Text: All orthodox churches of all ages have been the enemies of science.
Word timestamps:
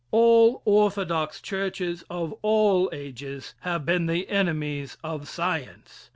All 0.09 0.63
orthodox 0.65 1.39
churches 1.39 2.03
of 2.09 2.33
all 2.41 2.89
ages 2.91 3.53
have 3.59 3.85
been 3.85 4.07
the 4.07 4.27
enemies 4.29 4.97
of 5.03 5.27
science. 5.27 6.09